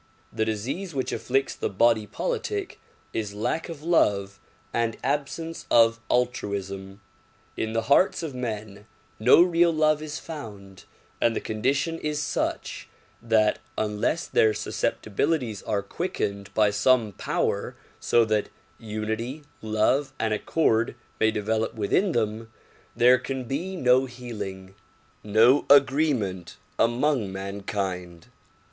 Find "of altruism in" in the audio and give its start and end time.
5.69-7.73